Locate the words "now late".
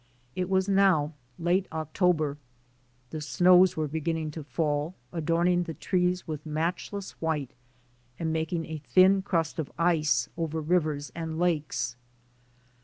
0.67-1.67